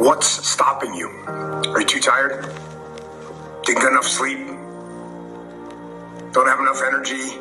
What's 0.00 0.28
stopping 0.48 0.94
you? 0.94 1.10
Are 1.28 1.80
you 1.82 1.86
too 1.86 2.00
tired? 2.00 2.40
Didn't 3.64 3.82
get 3.82 3.92
enough 3.92 4.06
sleep? 4.06 4.38
Don't 6.32 6.48
have 6.48 6.58
enough 6.58 6.80
energy? 6.82 7.36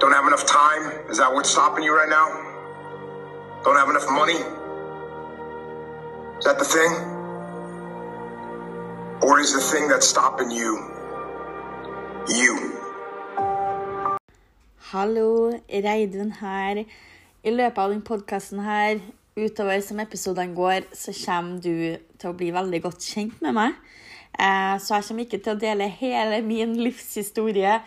Don't 0.00 0.10
have 0.10 0.26
enough 0.26 0.44
time? 0.44 0.90
Is 1.08 1.18
that 1.18 1.32
what's 1.32 1.50
stopping 1.50 1.84
you 1.84 1.96
right 1.96 2.08
now? 2.08 2.26
Don't 3.62 3.76
have 3.76 3.88
enough 3.88 4.10
money? 4.10 4.40
Is 6.38 6.44
that 6.46 6.58
the 6.58 6.64
thing? 6.64 6.90
Or 9.22 9.38
is 9.38 9.52
the 9.54 9.60
thing 9.60 9.86
that's 9.86 10.08
stopping 10.08 10.50
you 10.50 10.82
you? 12.28 12.72
Hallo, 14.90 15.52
Reidun 15.68 16.30
her. 16.40 16.84
I 17.44 17.50
løpet 17.50 17.78
av 17.78 17.90
denne 17.92 18.02
podkasten 18.02 18.66
her, 18.66 18.98
utover 19.36 19.80
som 19.82 20.00
episodene 20.02 20.54
går, 20.54 20.86
så 20.94 21.12
kommer 21.24 21.60
du 21.62 21.96
til 22.18 22.30
å 22.30 22.36
bli 22.38 22.50
veldig 22.54 22.80
godt 22.84 23.02
kjent 23.02 23.40
med 23.42 23.54
meg. 23.56 23.74
Eh, 24.38 24.76
Så 24.78 24.94
jeg 24.94 25.04
kommer 25.08 25.24
ikke 25.24 25.42
til 25.42 25.54
å 25.54 25.60
dele 25.60 25.88
hele 25.88 26.42
min 26.42 26.74
livshistorie 26.78 27.80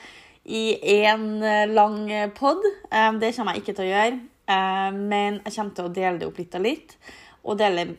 i 0.45 0.63
én 1.03 1.39
lang 1.73 2.09
pod. 2.35 2.63
Eh, 2.91 3.11
Det 3.19 3.35
kommer 3.35 3.53
jeg 3.53 3.63
ikke 3.63 3.75
til 3.75 3.85
å 3.85 3.93
gjøre. 3.93 4.19
Eh, 4.47 4.91
Men 4.91 5.41
jeg 5.45 5.53
kommer 5.55 5.73
til 5.75 5.85
å 5.85 5.93
dele 5.93 6.19
det 6.19 6.27
opp 6.27 6.37
litt 6.37 6.55
og 6.55 6.61
litt. 6.61 6.97
Og 7.43 7.57
dele 7.57 7.97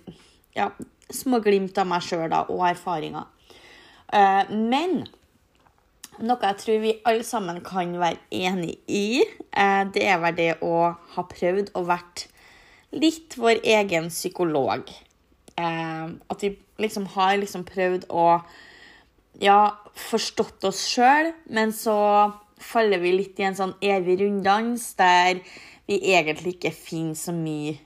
ja, 0.55 0.71
små 1.11 1.41
glimt 1.41 1.77
av 1.79 1.87
meg 1.87 2.03
sjøl 2.03 2.33
og 2.33 2.65
erfaringer. 2.69 3.27
Eh, 4.13 4.45
Men 4.51 5.07
noe 6.21 6.41
jeg 6.43 6.59
tror 6.59 6.81
vi 6.83 7.01
alle 7.07 7.23
sammen 7.25 7.61
kan 7.63 7.93
være 7.97 8.19
enig 8.31 8.79
i, 8.89 9.23
eh, 9.53 9.85
det 9.85 10.03
er 10.03 10.19
vel 10.19 10.35
det 10.35 10.61
å 10.61 10.97
ha 11.15 11.23
prøvd 11.23 11.71
å 11.75 11.85
vært 11.87 12.27
litt 12.93 13.37
vår 13.39 13.61
egen 13.65 14.09
psykolog. 14.13 14.91
Eh, 15.59 16.07
At 16.29 16.43
vi 16.43 16.55
liksom 16.79 17.07
har 17.15 17.37
liksom 17.41 17.65
prøvd 17.69 18.09
å 18.11 18.41
ja, 19.43 19.61
forstått 19.95 20.65
oss 20.67 20.85
sjøl, 20.91 21.33
men 21.51 21.73
så 21.75 21.97
faller 22.59 22.99
vi 23.03 23.15
litt 23.15 23.39
i 23.39 23.47
en 23.47 23.59
sånn 23.59 23.75
evig 23.85 24.19
runddans 24.23 24.91
der 24.99 25.39
vi 25.89 26.01
egentlig 26.11 26.57
ikke 26.57 26.75
finner 26.75 27.19
så 27.19 27.33
mye 27.33 27.77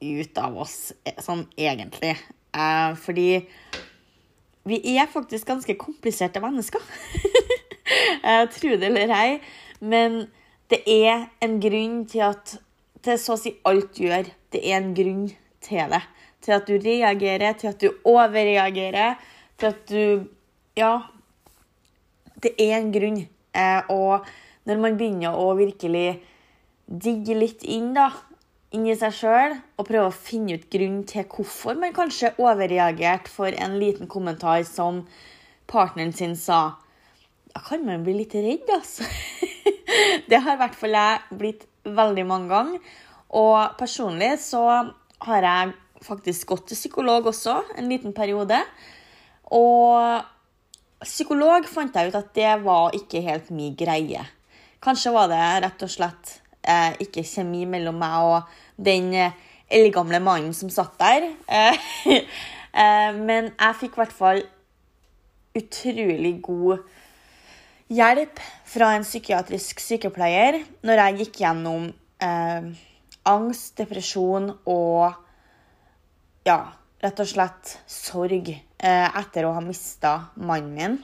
ut 0.00 0.38
av 0.40 0.56
oss 0.64 0.92
eh, 1.04 1.18
sånn 1.22 1.46
egentlig. 1.56 2.16
Eh, 2.56 2.92
Fordi 3.00 3.28
vi 4.66 4.80
er 4.96 5.06
faktisk 5.06 5.46
ganske 5.46 5.76
kompliserte 5.78 6.42
mennesker. 6.42 6.82
Tro 8.26 8.46
tror 8.50 8.80
det 8.82 8.88
eller 8.88 9.12
ei. 9.14 9.36
Men 9.78 10.24
det 10.72 10.80
er 10.90 11.28
en 11.44 11.60
grunn 11.62 12.00
til 12.10 12.24
at 12.26 12.56
til 13.06 13.18
så 13.20 13.36
å 13.36 13.40
si 13.40 13.54
alt 13.68 13.92
du 13.96 14.06
gjør, 14.06 14.30
det 14.52 14.62
er 14.62 14.80
en 14.80 14.92
grunn 14.96 15.26
til 15.64 15.92
det. 15.92 16.02
Til 16.44 16.56
at 16.58 16.68
du 16.68 16.76
reagerer, 16.82 17.56
til 17.58 17.72
at 17.72 17.82
du 17.82 17.88
overreagerer, 18.04 19.20
til 19.58 19.72
at 19.72 19.84
du 19.90 20.32
Ja. 20.76 21.08
Det 22.42 22.52
er 22.60 22.76
en 22.76 22.92
grunn. 22.92 23.22
Eh, 23.56 23.82
og 23.88 24.26
når 24.68 24.80
man 24.82 24.96
begynner 24.98 25.32
å 25.32 25.54
virkelig 25.56 26.20
digge 26.86 27.34
litt 27.34 27.62
inn, 27.64 27.94
da, 27.96 28.10
inn 28.76 28.84
i 28.84 28.96
seg 28.98 29.14
sjøl, 29.16 29.54
og 29.78 29.88
prøve 29.88 30.10
å 30.10 30.14
finne 30.14 30.58
ut 30.58 30.66
grunnen 30.70 31.06
til 31.08 31.24
hvorfor 31.24 31.78
man 31.80 31.94
kanskje 31.96 32.34
overreagerte 32.36 33.32
for 33.32 33.48
en 33.56 33.78
liten 33.80 34.10
kommentar 34.10 34.66
som 34.68 35.06
partneren 35.66 36.12
sin 36.12 36.36
sa, 36.36 36.76
da 37.54 37.62
kan 37.64 37.86
man 37.86 38.04
bli 38.04 38.18
litt 38.20 38.36
redd, 38.36 38.68
altså. 38.68 39.08
Det 40.28 40.42
har 40.44 40.58
i 40.58 40.60
hvert 40.60 40.76
fall 40.76 40.92
jeg 40.98 41.38
blitt 41.40 41.64
veldig 41.96 42.26
mange 42.26 42.50
ganger. 42.50 42.94
Og 43.36 43.76
personlig 43.78 44.36
så 44.42 44.62
har 45.26 45.46
jeg 45.48 45.74
faktisk 46.06 46.52
gått 46.52 46.68
til 46.70 46.78
psykolog 46.78 47.28
også 47.32 47.58
en 47.78 47.90
liten 47.90 48.14
periode. 48.16 48.58
Og 49.54 50.22
psykolog 51.04 51.66
fant 51.70 51.94
jeg 51.94 52.10
ut 52.10 52.18
at 52.18 52.32
det 52.36 52.52
var 52.64 52.96
ikke 52.96 53.22
helt 53.24 53.50
min 53.54 53.76
greie. 53.78 54.24
Kanskje 54.82 55.14
var 55.14 55.30
det 55.32 55.42
rett 55.64 55.82
og 55.82 55.90
slett 55.90 56.36
eh, 56.62 56.92
ikke 57.02 57.24
kjemi 57.26 57.64
mellom 57.68 57.96
meg 57.98 58.26
og 58.26 58.58
den 58.76 59.12
eh, 59.14 59.38
eldgamle 59.72 60.20
mannen 60.22 60.54
som 60.54 60.70
satt 60.70 60.98
der. 61.00 61.30
Eh, 61.48 61.88
eh, 62.82 63.10
men 63.16 63.50
jeg 63.54 63.80
fikk 63.80 63.96
i 63.96 64.02
hvert 64.02 64.16
fall 64.16 64.44
utrolig 65.56 66.36
god 66.44 66.84
hjelp 67.92 68.40
fra 68.66 68.92
en 68.96 69.06
psykiatrisk 69.06 69.80
sykepleier 69.82 70.62
når 70.86 71.02
jeg 71.02 71.18
gikk 71.20 71.40
gjennom 71.44 71.86
eh, 72.22 72.72
angst, 73.26 73.76
depresjon 73.78 74.50
og 74.64 75.14
ja, 76.46 76.58
rett 77.02 77.22
og 77.22 77.30
slett 77.30 77.76
sorg 77.90 78.50
eh, 78.50 79.08
etter 79.20 79.46
å 79.46 79.54
ha 79.56 79.62
mista 79.64 80.16
mannen 80.38 80.74
min 80.76 80.98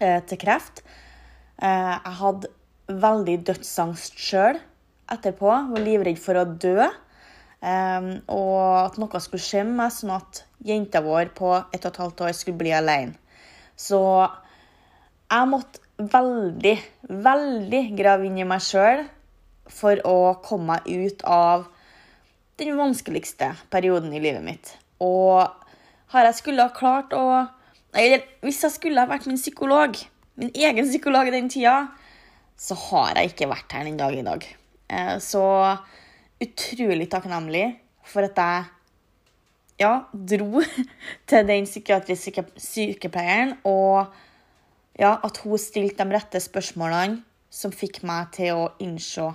eh, 0.00 0.20
til 0.28 0.40
kreft. 0.40 0.82
Eh, 1.60 1.94
jeg 1.94 2.18
hadde 2.20 2.52
veldig 2.92 3.38
dødsangst 3.48 4.20
sjøl 4.20 4.60
etterpå. 5.12 5.48
Var 5.72 5.84
livredd 5.84 6.20
for 6.20 6.40
å 6.40 6.46
dø. 6.48 6.88
Eh, 7.62 8.12
og 8.32 8.62
at 8.82 9.00
noe 9.00 9.24
skulle 9.24 9.44
skje 9.44 9.64
med 9.68 9.78
meg, 9.80 9.96
sånn 9.96 10.16
at 10.16 10.44
jenta 10.62 11.02
vår 11.04 11.32
på 11.36 11.54
ett 11.72 11.84
og 11.84 11.92
et 11.92 12.02
halvt 12.04 12.24
år 12.28 12.36
skulle 12.36 12.60
bli 12.60 12.74
alene. 12.76 13.16
Så 13.76 14.00
jeg 15.32 15.48
måtte 15.48 15.81
veldig, 16.10 16.76
veldig 17.08 17.82
grave 17.98 18.26
inn 18.28 18.38
i 18.40 18.48
meg 18.48 18.62
sjøl 18.64 19.04
for 19.72 20.00
å 20.08 20.34
komme 20.44 20.76
meg 20.76 20.88
ut 20.88 21.24
av 21.28 21.66
den 22.60 22.76
vanskeligste 22.78 23.52
perioden 23.72 24.12
i 24.14 24.20
livet 24.22 24.44
mitt. 24.44 24.72
Og 25.02 25.48
har 26.12 26.28
jeg 26.28 26.38
skulle 26.38 26.68
ha 26.68 26.74
klart 26.76 27.14
å 27.16 27.24
Eller 27.92 28.22
hvis 28.40 28.62
jeg 28.64 28.72
skulle 28.72 29.02
ha 29.02 29.04
vært 29.04 29.26
min 29.28 29.36
psykolog, 29.36 29.98
min 30.40 30.48
egen 30.56 30.86
psykolog 30.88 31.28
i 31.28 31.34
den 31.34 31.50
tida, 31.52 31.90
så 32.56 32.72
har 32.88 33.18
jeg 33.20 33.34
ikke 33.34 33.50
vært 33.50 33.74
her 33.76 33.84
den 33.84 33.98
dag 34.00 34.14
i 34.16 34.22
dag. 34.24 34.46
Eh, 34.88 35.18
Så 35.20 35.42
utrolig 36.40 37.10
takknemlig 37.12 37.66
for 38.08 38.24
at 38.24 38.40
jeg 38.40 38.64
ja, 39.82 39.92
dro 40.12 40.62
til 41.28 41.46
den 41.48 41.68
psykiatriske 41.68 42.46
sykepleieren, 42.56 43.58
og 43.68 44.08
ja, 45.02 45.16
at 45.18 45.42
hun 45.42 45.58
stilte 45.58 46.04
de 46.04 46.14
rette 46.14 46.40
spørsmålene 46.42 47.22
som 47.52 47.74
fikk 47.74 48.00
meg 48.06 48.30
til 48.36 48.54
å 48.54 48.68
innse 48.82 49.32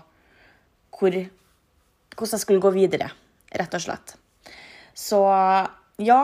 hvor, 0.97 1.13
hvordan 2.15 2.33
jeg 2.33 2.43
skulle 2.43 2.63
gå 2.63 2.71
videre, 2.73 3.11
rett 3.53 3.75
og 3.77 3.83
slett. 3.83 4.15
Så 4.97 5.19
ja, 6.01 6.21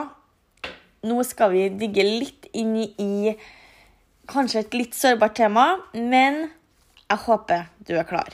nå 1.04 1.18
skal 1.28 1.52
vi 1.52 1.68
digge 1.78 2.06
litt 2.06 2.48
inn 2.56 2.74
i 2.82 3.36
kanskje 4.30 4.64
et 4.64 4.74
litt 4.74 4.96
sårbart 4.96 5.36
tema, 5.38 5.66
men 5.92 6.48
jeg 7.04 7.22
håper 7.26 7.68
du 7.86 7.94
er 7.94 8.08
klar. 8.08 8.32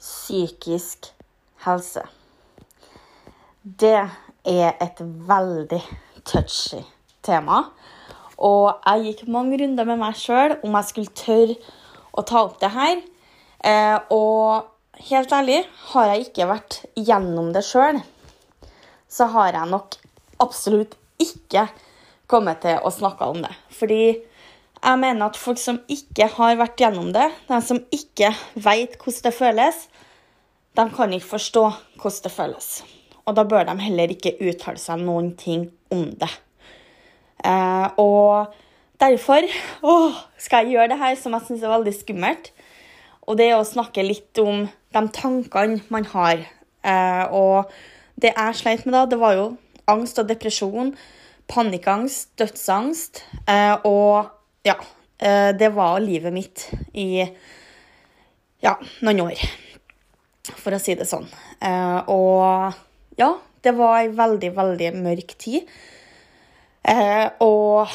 Psykisk 0.00 1.12
helse. 1.64 2.02
Det 3.62 3.96
er 4.48 4.76
et 4.82 5.00
veldig 5.00 5.80
touchy 6.26 6.82
tema. 7.24 7.68
Og 8.40 8.80
jeg 8.86 9.04
gikk 9.06 9.30
mange 9.32 9.58
runder 9.60 9.88
med 9.88 10.00
meg 10.00 10.16
sjøl 10.18 10.56
om 10.64 10.76
jeg 10.78 10.88
skulle 10.88 11.18
tørre 11.18 11.56
å 12.16 12.24
ta 12.26 12.44
opp 12.46 12.56
det 12.62 12.72
her. 12.74 13.02
Eh, 13.64 13.98
og 14.14 15.04
helt 15.10 15.32
ærlig, 15.36 15.60
har 15.92 16.10
jeg 16.10 16.26
ikke 16.28 16.48
vært 16.50 16.80
gjennom 16.96 17.52
det 17.54 17.64
sjøl, 17.66 18.00
så 19.10 19.28
har 19.34 19.52
jeg 19.56 19.72
nok 19.72 19.96
absolutt 20.40 20.96
ikke 21.20 21.66
kommet 22.30 22.62
til 22.64 22.80
å 22.80 22.92
snakke 22.94 23.28
om 23.28 23.42
det. 23.44 23.52
Fordi 23.74 24.02
jeg 24.80 25.00
mener 25.02 25.26
at 25.26 25.36
folk 25.36 25.60
som 25.60 25.82
ikke 25.92 26.30
har 26.38 26.56
vært 26.60 26.80
gjennom 26.80 27.10
det, 27.12 27.28
de 27.48 27.58
som 27.64 27.82
ikke 27.92 28.32
vet 28.54 28.96
hvordan 28.96 29.26
det 29.26 29.36
føles, 29.36 29.82
de 30.78 30.86
kan 30.94 31.12
ikke 31.12 31.32
forstå 31.34 31.64
hvordan 32.00 32.22
det 32.24 32.32
føles. 32.32 32.70
Og 33.28 33.36
da 33.36 33.44
bør 33.44 33.66
de 33.68 33.74
heller 33.82 34.14
ikke 34.14 34.38
uttale 34.40 34.80
seg 34.80 35.02
noen 35.04 35.34
ting 35.38 35.68
om 35.92 36.08
det. 36.16 36.30
Eh, 37.44 37.88
og 38.00 38.52
derfor 39.00 39.46
å, 39.86 39.94
skal 40.40 40.66
jeg 40.66 40.76
gjøre 40.76 40.92
det 40.92 41.00
her 41.00 41.16
som 41.20 41.36
jeg 41.36 41.46
syns 41.46 41.64
er 41.64 41.74
veldig 41.74 41.94
skummelt. 41.96 42.50
Og 43.28 43.38
det 43.38 43.50
er 43.50 43.58
å 43.58 43.66
snakke 43.66 44.04
litt 44.04 44.40
om 44.42 44.66
de 44.66 45.02
tankene 45.14 45.80
man 45.92 46.08
har. 46.12 46.44
Eh, 46.82 47.24
og 47.36 47.70
det 48.20 48.34
jeg 48.34 48.60
sleit 48.60 48.86
med 48.86 48.96
da, 48.96 49.06
det 49.08 49.20
var 49.20 49.36
jo 49.38 49.46
angst 49.90 50.20
og 50.22 50.28
depresjon, 50.28 50.94
panikkangst, 51.50 52.32
dødsangst. 52.40 53.24
Eh, 53.46 53.76
og 53.88 54.66
ja, 54.66 54.76
det 55.20 55.68
var 55.76 55.98
livet 56.00 56.32
mitt 56.32 56.62
i 56.96 57.20
ja, 58.64 58.72
noen 59.04 59.20
år. 59.26 59.42
For 60.48 60.72
å 60.72 60.78
si 60.80 60.94
det 60.96 61.04
sånn. 61.04 61.26
Og 62.08 63.20
ja, 63.20 63.28
det 63.60 63.74
var 63.76 63.98
ei 63.98 64.08
veldig, 64.16 64.50
veldig 64.56 64.90
mørk 64.96 65.34
tid. 65.40 65.68
Eh, 66.88 67.28
og 67.44 67.88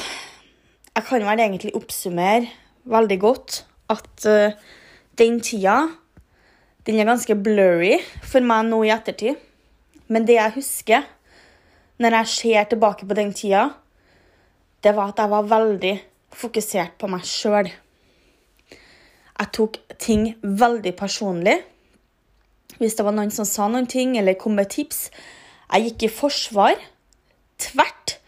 jeg 0.94 1.04
kan 1.08 1.26
vel 1.26 1.42
egentlig 1.42 1.74
oppsummere 1.74 2.46
veldig 2.86 3.18
godt 3.20 3.64
at 3.92 4.26
eh, 4.30 4.58
den 5.18 5.40
tida 5.40 5.80
den 6.86 7.00
er 7.00 7.08
ganske 7.08 7.34
blurry 7.34 7.96
for 8.22 8.44
meg 8.46 8.68
nå 8.68 8.84
i 8.86 8.92
ettertid. 8.94 9.34
Men 10.06 10.26
det 10.26 10.36
jeg 10.38 10.54
husker, 10.54 11.06
når 11.98 12.20
jeg 12.20 12.30
ser 12.30 12.68
tilbake 12.70 13.08
på 13.08 13.16
den 13.18 13.32
tida, 13.34 13.70
det 14.84 14.92
var 14.94 15.10
at 15.10 15.18
jeg 15.18 15.32
var 15.32 15.48
veldig 15.50 15.94
fokusert 16.30 16.94
på 17.00 17.10
meg 17.10 17.24
sjøl. 17.26 17.72
Jeg 19.36 19.52
tok 19.52 19.80
ting 19.98 20.28
veldig 20.42 20.94
personlig. 20.96 21.56
Hvis 22.78 22.94
det 22.94 23.04
var 23.04 23.16
noen 23.16 23.34
som 23.34 23.48
sa 23.48 23.66
noen 23.72 23.88
ting 23.90 24.14
eller 24.20 24.38
kom 24.38 24.54
med 24.54 24.70
tips. 24.70 25.08
Jeg 25.72 25.90
gikk 25.90 26.06
i 26.06 26.12
forsvar. 26.20 26.78
Tvert. 27.58 28.20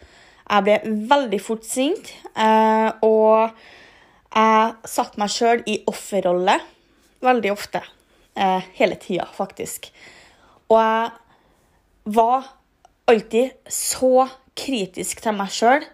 Jeg 0.48 0.64
ble 0.64 0.78
veldig 1.10 1.40
fort 1.44 1.66
sint. 1.68 2.12
Eh, 2.32 2.88
og 3.04 3.52
jeg 4.32 4.88
satte 4.88 5.20
meg 5.20 5.32
sjøl 5.32 5.62
i 5.68 5.78
offerrolle 5.90 6.56
veldig 7.24 7.52
ofte. 7.52 7.82
Eh, 8.38 8.64
hele 8.78 8.96
tida, 9.00 9.26
faktisk. 9.34 9.90
Og 10.68 10.78
jeg 10.78 11.10
var 12.18 12.52
alltid 13.08 13.70
så 13.72 14.28
kritisk 14.58 15.22
til 15.24 15.36
meg 15.36 15.52
sjøl 15.54 15.84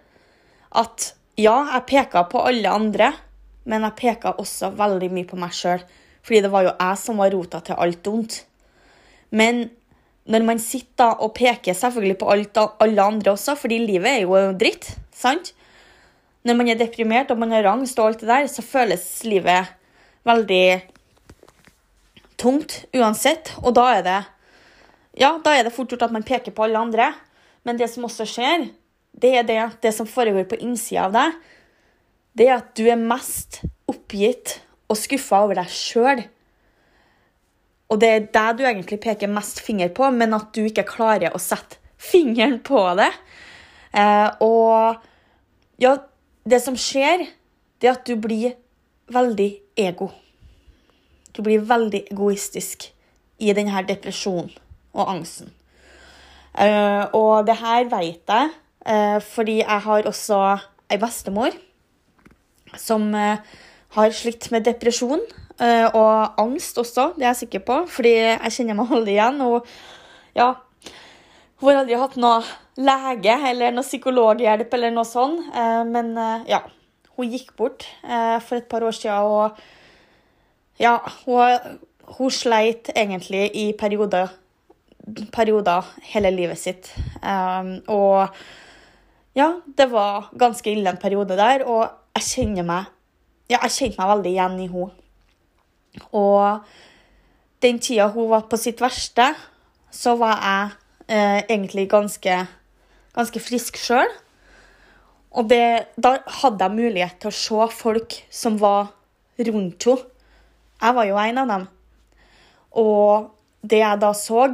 at 0.75 1.13
ja, 1.39 1.55
jeg 1.75 1.87
peka 1.91 2.25
på 2.31 2.43
alle 2.47 2.71
andre, 2.71 3.13
men 3.67 3.87
jeg 3.87 3.99
peka 3.99 4.35
også 4.39 4.73
veldig 4.79 5.11
mye 5.15 5.29
på 5.29 5.39
meg 5.39 5.55
sjøl. 5.55 5.83
Fordi 6.25 6.43
det 6.45 6.51
var 6.53 6.67
jo 6.67 6.75
jeg 6.75 7.01
som 7.01 7.21
var 7.21 7.33
rota 7.35 7.61
til 7.65 7.81
alt 7.81 8.07
ondt. 8.11 8.37
Men 9.35 9.67
når 10.31 10.45
man 10.47 10.61
sitter 10.63 11.21
og 11.21 11.35
peker 11.37 11.77
selvfølgelig 11.77 12.17
på 12.21 12.31
alt, 12.33 12.61
alle 12.81 13.03
andre 13.03 13.35
også, 13.35 13.57
fordi 13.61 13.83
livet 13.85 14.11
er 14.11 14.21
jo 14.25 14.39
dritt, 14.57 14.95
sant? 15.13 15.53
Når 16.45 16.57
man 16.59 16.69
er 16.69 16.81
deprimert 16.81 17.33
og 17.33 17.41
man 17.41 17.53
har 17.53 17.69
angst 17.69 17.99
og 18.01 18.11
alt 18.11 18.25
det 18.25 18.29
der, 18.29 18.49
så 18.49 18.65
føles 18.65 19.05
livet 19.25 19.71
veldig 20.29 20.67
tungt 22.41 22.83
uansett. 22.97 23.53
Og 23.63 23.77
da 23.77 23.87
er 23.99 24.05
det 24.05 24.21
ja, 25.21 25.37
da 25.39 25.55
er 25.55 25.65
det 25.65 25.75
fort 25.75 25.93
gjort 25.93 26.09
at 26.09 26.15
man 26.15 26.27
peker 26.27 26.55
på 26.55 26.67
alle 26.67 26.81
andre. 26.81 27.13
Men 27.65 27.79
det 27.79 27.89
som 27.93 28.07
også 28.09 28.27
skjer, 28.29 28.69
det 29.15 29.33
er 29.39 29.47
det, 29.47 29.61
det 29.85 29.95
som 29.95 30.09
foregår 30.11 30.49
på 30.51 30.59
innsida 30.61 31.07
av 31.07 31.15
deg, 31.15 31.37
det 32.35 32.49
er 32.49 32.57
at 32.59 32.73
du 32.75 32.89
er 32.91 32.99
mest 32.99 33.61
oppgitt 33.91 34.59
og 34.91 34.99
skuffa 34.99 35.45
over 35.47 35.61
deg 35.61 35.71
sjøl. 35.71 36.25
Og 37.95 38.01
det 38.03 38.11
er 38.11 38.25
deg 38.35 38.59
du 38.59 38.65
egentlig 38.67 38.99
peker 39.05 39.31
mest 39.31 39.61
finger 39.63 39.93
på, 39.95 40.09
men 40.11 40.35
at 40.35 40.51
du 40.57 40.65
ikke 40.67 40.87
klarer 40.89 41.31
å 41.31 41.43
sette 41.43 41.79
fingeren 42.03 42.59
på 42.67 42.83
det. 42.99 43.13
Eh, 43.95 44.29
og 44.43 44.99
ja, 45.79 45.95
det 46.43 46.59
som 46.65 46.75
skjer, 46.75 47.29
det 47.79 47.89
er 47.89 47.95
at 47.95 48.09
du 48.09 48.19
blir 48.19 48.57
veldig 49.15 49.51
ego. 49.79 50.11
Du 51.35 51.43
blir 51.47 51.63
veldig 51.63 52.03
egoistisk 52.11 52.89
i 53.39 53.55
denne 53.55 53.87
depresjonen 53.87 54.51
og 54.95 55.15
angsten. 55.15 55.55
Eh, 56.59 57.05
og 57.15 57.47
det 57.47 57.61
her 57.63 57.87
vet 57.91 58.35
jeg 58.35 58.51
eh, 58.87 59.19
fordi 59.23 59.61
jeg 59.63 59.81
har 59.87 60.11
også 60.11 60.43
ei 60.91 60.99
bestemor 61.03 61.55
som 62.79 63.07
uh, 63.15 63.39
har 63.95 64.15
slitt 64.15 64.51
med 64.51 64.67
depresjon 64.67 65.23
og 65.61 66.41
angst 66.43 66.79
også, 66.83 67.13
det 67.15 67.23
er 67.23 67.31
jeg 67.31 67.41
sikker 67.45 67.63
på, 67.67 67.77
fordi 67.87 68.15
jeg 68.17 68.55
kjenner 68.57 68.79
meg 68.79 68.93
aldri 68.97 69.15
igjen. 69.15 69.41
Og 69.47 69.67
ja, 70.35 70.49
hun 71.63 71.71
har 71.71 71.83
aldri 71.83 71.99
hatt 72.01 72.17
noe 72.19 72.43
lege 72.75 73.37
eller 73.51 73.75
noe 73.75 73.87
psykologhjelp 73.87 74.75
eller 74.75 74.91
noe 74.97 75.07
sånt, 75.07 75.47
men 75.87 76.11
ja, 76.51 76.65
hun 77.15 77.31
gikk 77.31 77.53
bort 77.59 77.87
for 78.03 78.59
et 78.59 78.67
par 78.69 78.83
år 78.83 78.97
siden, 78.99 79.31
og 79.31 79.55
ja, 80.83 80.97
hun, 81.23 81.79
hun 82.19 82.35
sleit 82.35 82.91
egentlig 82.97 83.47
i 83.55 83.69
perioder 83.79 84.33
perioder 85.33 85.85
hele 86.11 86.31
livet 86.33 86.59
sitt. 86.59 86.91
Og 87.93 88.27
ja, 89.37 89.49
det 89.79 89.87
var 89.93 90.31
ganske 90.39 90.71
ille 90.73 90.91
en 90.91 91.01
periode 91.01 91.37
der, 91.39 91.63
og 91.69 91.87
jeg 92.17 92.25
kjenner 92.33 92.67
meg 92.67 92.91
ja, 93.51 93.59
jeg 93.67 93.75
kjente 93.75 94.01
meg 94.01 94.09
veldig 94.09 94.31
igjen 94.31 94.55
i 94.65 94.69
henne. 94.73 95.04
Og 96.13 96.65
den 97.63 97.79
tida 97.83 98.09
hun 98.13 98.31
var 98.33 98.47
på 98.51 98.59
sitt 98.61 98.83
verste, 98.83 99.31
så 99.95 100.17
var 100.21 100.41
jeg 100.43 100.73
eh, 101.09 101.41
egentlig 101.47 101.87
ganske, 101.93 102.39
ganske 103.15 103.43
frisk 103.43 103.79
sjøl. 103.81 104.11
Og 105.35 105.49
det, 105.51 105.95
da 105.99 106.17
hadde 106.43 106.67
jeg 106.67 106.79
mulighet 106.79 107.19
til 107.23 107.31
å 107.31 107.39
se 107.39 107.71
folk 107.75 108.19
som 108.31 108.59
var 108.61 108.93
rundt 109.39 109.89
henne. 109.89 110.11
Jeg 110.85 110.95
var 110.99 111.07
jo 111.09 111.17
en 111.17 111.39
av 111.41 111.49
dem. 111.49 111.63
Og 112.83 113.31
det 113.65 113.79
jeg 113.81 114.01
da 114.03 114.11
så, 114.19 114.49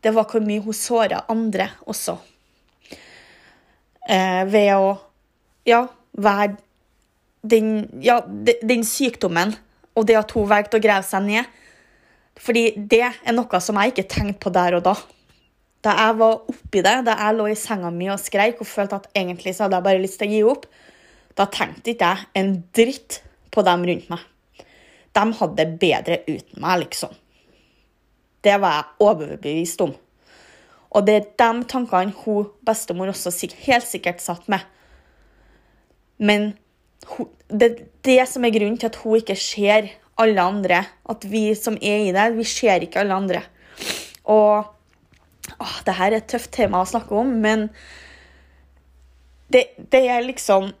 det 0.00 0.12
var 0.14 0.28
hvor 0.30 0.44
mye 0.46 0.62
hun 0.64 0.76
såra 0.76 1.24
andre 1.28 1.68
også. 1.90 2.14
Eh, 4.08 4.44
ved 4.48 4.70
å 4.78 4.94
ja, 5.68 5.82
være 6.16 6.54
den, 7.44 7.72
ja, 8.02 8.22
den 8.24 8.86
sykdommen 8.86 9.52
og 9.98 10.06
det 10.06 10.18
at 10.20 10.32
hun 10.36 10.48
valgte 10.48 10.78
å 10.78 10.82
grave 10.82 11.06
seg 11.06 11.24
ned. 11.26 11.54
Fordi 12.38 12.64
det 12.78 13.02
er 13.08 13.34
noe 13.34 13.60
som 13.62 13.78
jeg 13.80 13.92
ikke 13.92 14.10
tenkte 14.14 14.44
på 14.44 14.54
der 14.54 14.78
og 14.78 14.84
da. 14.86 14.94
Da 15.82 15.94
jeg 15.94 16.16
var 16.18 16.50
oppi 16.50 16.82
det, 16.82 16.94
da 17.06 17.14
jeg 17.18 17.36
lå 17.38 17.48
i 17.50 17.58
senga 17.58 17.90
mi 17.94 18.08
og 18.10 18.20
skreik 18.22 18.62
og 18.62 18.70
følte 18.70 18.98
at 18.98 19.08
egentlig 19.18 19.54
så 19.54 19.66
hadde 19.66 19.78
jeg 19.78 19.88
bare 19.88 20.02
lyst 20.02 20.18
til 20.20 20.30
å 20.30 20.34
gi 20.34 20.42
opp, 20.54 20.66
da 21.38 21.46
tenkte 21.50 21.94
ikke 21.94 22.10
jeg 22.10 22.28
en 22.40 22.52
dritt 22.74 23.20
på 23.54 23.62
dem 23.66 23.86
rundt 23.90 24.10
meg. 24.10 24.24
De 25.14 25.24
hadde 25.40 25.56
det 25.58 25.78
bedre 25.82 26.20
uten 26.26 26.62
meg, 26.62 26.84
liksom. 26.84 27.14
Det 28.42 28.54
var 28.62 28.76
jeg 28.76 29.06
overbevist 29.06 29.82
om. 29.82 29.94
Og 30.94 31.06
det 31.06 31.14
er 31.14 31.26
de 31.42 31.66
tankene 31.68 32.14
hun 32.24 32.48
bestemor 32.66 33.10
også 33.12 33.32
helt 33.66 33.86
sikkert 33.86 34.22
satt 34.24 34.46
med. 34.50 34.62
Men 36.18 36.52
det 37.48 37.70
det 38.08 38.24
som 38.30 38.44
er 38.44 38.54
grunnen 38.54 38.78
til 38.80 38.88
at 38.88 38.98
hun 39.02 39.20
ikke 39.20 39.36
ser 39.38 39.92
alle 40.18 40.42
andre. 40.42 40.82
At 41.08 41.24
vi 41.28 41.50
som 41.58 41.78
er 41.80 42.08
i 42.08 42.14
det, 42.14 42.26
vi 42.36 42.46
ser 42.48 42.84
ikke 42.84 43.02
alle 43.02 43.16
andre. 43.16 43.42
Og 44.28 44.64
åh, 45.58 45.76
det 45.86 45.96
her 45.98 46.12
er 46.12 46.20
et 46.20 46.30
tøft 46.30 46.52
tema 46.54 46.82
å 46.82 46.88
snakke 46.88 47.16
om, 47.16 47.30
men 47.42 47.68
det, 49.48 49.70
det 49.78 50.02
er 50.12 50.26
liksom 50.26 50.74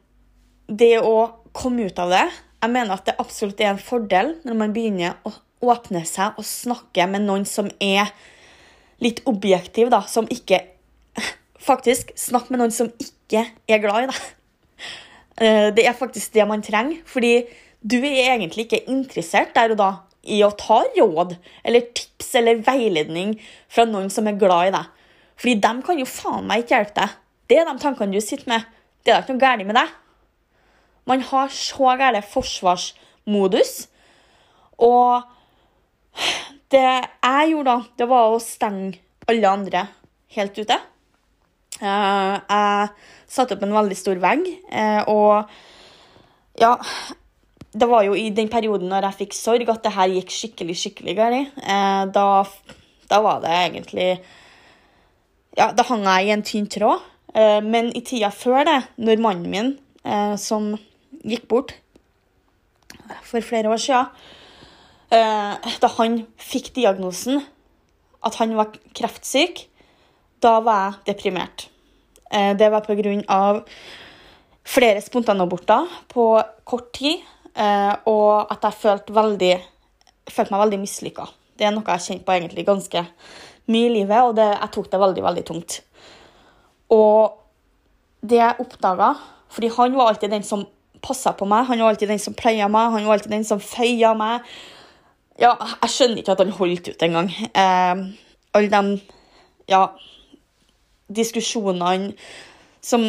Det 0.68 0.98
å 1.00 1.14
komme 1.56 1.86
ut 1.88 2.00
av 2.02 2.10
det 2.12 2.26
Jeg 2.60 2.72
mener 2.74 2.92
at 2.92 3.06
det 3.06 3.14
absolutt 3.16 3.62
er 3.64 3.70
en 3.70 3.80
fordel 3.80 4.34
når 4.44 4.58
man 4.60 4.74
begynner 4.74 5.14
å 5.24 5.32
åpne 5.64 6.02
seg 6.04 6.36
og 6.36 6.44
snakke 6.44 7.06
med 7.08 7.24
noen 7.24 7.46
som 7.48 7.70
er 7.80 8.12
litt 9.00 9.22
objektiv, 9.30 9.88
da, 9.94 10.02
som 10.10 10.28
ikke 10.28 10.60
Faktisk, 11.58 12.12
snakk 12.14 12.52
med 12.52 12.60
noen 12.60 12.74
som 12.74 12.92
ikke 13.02 13.42
er 13.68 13.80
glad 13.82 14.04
i 14.04 14.10
deg. 14.12 14.20
Eh, 15.38 15.70
det 15.74 15.86
er 15.86 15.96
faktisk 15.96 16.34
det 16.34 16.46
man 16.48 16.62
trenger, 16.64 17.00
fordi 17.06 17.46
du 17.80 17.98
er 18.02 18.34
egentlig 18.34 18.66
ikke 18.66 18.84
interessert 18.90 19.54
der 19.54 19.74
og 19.74 19.78
da 19.78 19.90
i 20.28 20.40
å 20.42 20.50
ta 20.58 20.82
råd 20.96 21.36
eller 21.64 21.86
tips 21.94 22.34
eller 22.40 22.62
veiledning 22.66 23.36
fra 23.70 23.86
noen 23.88 24.10
som 24.10 24.26
er 24.28 24.38
glad 24.40 24.68
i 24.68 24.74
deg. 24.74 24.90
Fordi 25.38 25.54
de 25.62 25.72
kan 25.86 26.00
jo 26.00 26.08
faen 26.10 26.48
meg 26.48 26.64
ikke 26.64 26.74
hjelpe 26.74 26.98
deg. 26.98 27.16
Det 27.48 27.60
er 27.60 27.68
de 27.68 27.78
tankene 27.80 28.18
du 28.18 28.20
sitter 28.20 28.50
med. 28.50 28.66
Det 29.06 29.14
er 29.14 29.22
ikke 29.22 29.36
noe 29.36 29.44
galt 29.44 29.68
med 29.68 29.78
deg. 29.78 29.94
Man 31.08 31.22
har 31.24 31.54
så 31.54 31.94
gæren 31.96 32.26
forsvarsmodus. 32.34 33.72
Og 34.84 35.22
det 36.74 36.84
jeg 36.84 37.52
gjorde 37.52 37.70
da, 37.70 37.78
det 37.96 38.08
var 38.10 38.34
å 38.34 38.42
stenge 38.42 38.98
alle 39.30 39.48
andre 39.48 39.86
helt 40.34 40.58
ute. 40.58 40.76
Uh, 41.78 42.38
jeg 42.42 42.88
satte 43.30 43.54
opp 43.54 43.62
en 43.66 43.76
veldig 43.76 43.96
stor 43.98 44.18
vegg, 44.22 44.46
uh, 44.72 45.02
og 45.12 46.58
ja 46.58 46.72
Det 47.68 47.86
var 47.86 48.02
jo 48.02 48.16
i 48.18 48.30
den 48.34 48.48
perioden 48.50 48.88
når 48.90 49.04
jeg 49.06 49.18
fikk 49.20 49.36
sorg, 49.36 49.68
at 49.70 49.84
det 49.84 49.92
her 49.94 50.10
gikk 50.10 50.32
skikkelig, 50.34 50.74
skikkelig 50.80 51.14
galt. 51.18 51.52
Uh, 51.60 52.08
da, 52.10 52.26
da, 53.10 53.20
var 53.22 53.44
det 53.44 53.52
egentlig 53.52 54.08
Ja, 55.58 55.70
da 55.76 55.84
hang 55.86 56.06
jeg 56.06 56.26
i 56.26 56.34
en 56.34 56.46
tynn 56.46 56.66
tråd. 56.70 57.04
men 57.62 57.92
i 57.94 58.00
tida 58.00 58.30
før 58.30 58.64
det, 58.64 58.78
når 58.96 59.20
mannen 59.20 59.50
min, 59.50 59.72
som 60.38 60.72
gikk 61.22 61.44
bort 61.48 61.74
for 63.22 63.44
flere 63.44 63.68
år 63.68 63.78
Eh, 65.08 65.76
da 65.80 65.88
han 65.96 66.20
fikk 66.36 66.74
diagnosen 66.76 67.40
at 68.24 68.36
han 68.42 68.52
var 68.58 68.74
kreftsyk, 68.96 69.67
da 70.42 70.58
var 70.64 70.84
jeg 70.84 71.14
deprimert. 71.14 71.68
Eh, 72.30 72.54
det 72.56 72.70
var 72.70 72.80
pga. 72.86 73.64
flere 74.68 75.00
spontanaborter 75.00 75.86
på 76.12 76.42
kort 76.64 76.92
tid, 76.92 77.22
eh, 77.56 77.94
og 78.04 78.52
at 78.52 78.62
jeg 78.62 78.72
følte, 78.72 79.14
veldig, 79.14 79.54
følte 80.28 80.52
meg 80.52 80.60
veldig 80.60 80.80
mislykka. 80.82 81.24
Det 81.56 81.64
er 81.66 81.72
noe 81.72 81.86
jeg 81.86 81.94
har 81.94 82.04
kjent 82.04 82.24
på 82.26 82.34
egentlig 82.34 82.66
ganske 82.66 83.04
mye 83.72 83.86
i 83.88 83.94
livet, 83.94 84.22
og 84.22 84.36
det, 84.36 84.44
jeg 84.44 84.70
tok 84.74 84.90
det 84.92 85.00
veldig, 85.00 85.22
veldig 85.24 85.44
tungt. 85.48 85.80
Og 86.92 87.38
det 88.24 88.40
jeg 88.40 88.60
oppdaga 88.64 89.14
Fordi 89.48 89.68
han 89.68 89.94
var 89.96 90.08
alltid 90.08 90.30
den 90.30 90.42
som 90.44 90.66
passa 91.00 91.32
på 91.32 91.46
meg, 91.48 91.64
han 91.64 91.80
var 91.80 91.94
alltid 91.94 92.10
den 92.10 92.18
som 92.20 92.34
pleia 92.36 92.66
meg, 92.68 92.90
han 92.92 93.06
var 93.06 93.16
alltid 93.16 93.32
den 93.32 93.44
som 93.48 93.60
feia 93.64 94.10
meg. 94.18 94.44
Ja, 95.40 95.54
jeg 95.56 95.92
skjønner 95.94 96.20
ikke 96.20 96.34
at 96.34 96.42
han 96.42 96.52
holdt 96.52 96.90
ut 96.90 97.04
engang. 97.06 97.30
Eh, 97.32 98.02
alle 98.52 98.68
de 98.68 99.00
Ja. 99.68 99.88
Diskusjonene 101.08 102.12
som 102.84 103.08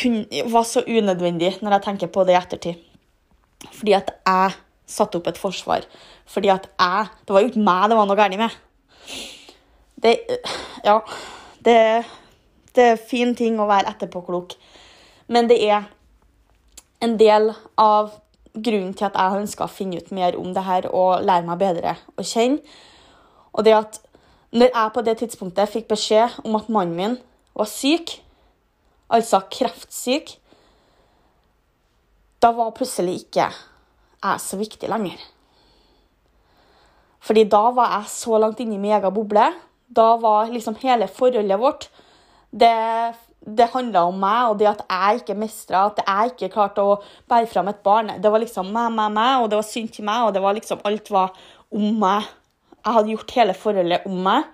kun, 0.00 0.24
var 0.52 0.64
så 0.68 0.82
unødvendige 0.86 1.58
når 1.60 1.76
jeg 1.76 1.86
tenker 1.88 2.12
på 2.12 2.24
det 2.24 2.36
i 2.36 2.40
ettertid. 2.40 2.74
Fordi 3.72 3.92
at 3.96 4.14
jeg 4.26 4.56
satte 4.90 5.20
opp 5.20 5.28
et 5.30 5.38
forsvar. 5.38 5.84
Fordi 6.26 6.48
at 6.48 6.68
jeg 6.78 7.06
Det 7.26 7.34
var 7.34 7.40
jo 7.40 7.50
ikke 7.50 7.66
meg 7.66 7.90
det 7.90 7.96
var 7.96 8.06
noe 8.06 8.16
galt 8.16 8.38
med. 8.38 8.50
Det 10.02 10.18
Ja. 10.84 11.00
Det, 11.64 12.04
det 12.74 12.84
er 12.84 12.96
fin 12.96 13.34
ting 13.36 13.58
å 13.60 13.66
være 13.68 13.90
etterpåklok, 13.90 14.54
men 15.28 15.48
det 15.50 15.58
er 15.60 15.90
en 17.04 17.18
del 17.20 17.50
av 17.76 18.14
grunnen 18.54 18.94
til 18.96 19.04
at 19.04 19.18
jeg 19.18 19.32
har 19.34 19.40
ønska 19.42 19.66
å 19.66 19.72
finne 19.72 20.00
ut 20.00 20.08
mer 20.10 20.38
om 20.40 20.54
det 20.54 20.64
her 20.64 20.88
og 20.88 21.24
lære 21.24 21.44
meg 21.44 21.60
bedre 21.60 21.96
å 22.16 22.24
kjenne. 22.24 22.62
Og 23.52 23.66
det 23.66 23.74
at 23.76 24.00
når 24.56 24.72
jeg 24.72 24.94
på 24.94 25.04
det 25.06 25.16
tidspunktet 25.20 25.70
fikk 25.70 25.90
beskjed 25.90 26.40
om 26.44 26.56
at 26.56 26.72
mannen 26.72 26.96
min 26.96 27.18
var 27.56 27.68
syk, 27.68 28.18
altså 29.10 29.42
kreftsyk, 29.50 30.36
da 32.40 32.52
var 32.56 32.72
plutselig 32.76 33.20
ikke 33.24 33.50
jeg 34.20 34.40
så 34.40 34.58
viktig 34.60 34.88
lenger. 34.88 35.20
Fordi 37.20 37.44
da 37.52 37.66
var 37.76 37.98
jeg 37.98 38.12
så 38.12 38.38
langt 38.40 38.60
inne 38.62 38.78
i 38.78 38.80
min 38.80 38.94
egen 38.96 39.12
boble. 39.12 39.50
Da 39.90 40.14
var 40.20 40.52
liksom 40.52 40.78
hele 40.80 41.08
forholdet 41.08 41.60
vårt 41.60 41.90
Det, 42.50 42.70
det 43.46 43.68
handla 43.70 44.00
om 44.08 44.16
meg 44.18 44.50
og 44.50 44.56
det 44.58 44.66
at 44.66 44.80
jeg 44.90 45.20
ikke 45.20 45.36
mestra, 45.38 45.84
at 45.86 46.00
jeg 46.02 46.32
ikke 46.32 46.48
klarte 46.50 46.82
å 46.82 46.96
bære 47.30 47.46
fram 47.46 47.68
et 47.70 47.78
barn. 47.86 48.10
Det 48.18 48.32
var 48.32 48.42
liksom 48.42 48.72
meg, 48.74 48.88
meg, 48.96 49.12
meg, 49.14 49.44
og 49.44 49.50
det 49.50 49.60
var 49.60 49.68
synd 49.68 49.92
til 49.94 50.04
meg, 50.08 50.24
og 50.26 50.34
det 50.34 50.42
var 50.42 50.56
liksom 50.56 50.82
alt 50.82 51.12
var 51.14 51.36
om 51.70 52.00
meg. 52.00 52.26
Jeg 52.80 52.96
hadde 52.96 53.12
gjort 53.12 53.36
hele 53.36 53.54
forholdet 53.54 54.08
om 54.10 54.18
meg, 54.24 54.48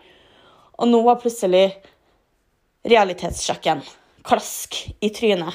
og 0.76 0.90
nå 0.92 1.00
var 1.06 1.16
plutselig 1.22 1.70
realitetssjekken 2.86 3.82
klask 4.26 4.78
i 5.00 5.10
trynet. 5.14 5.54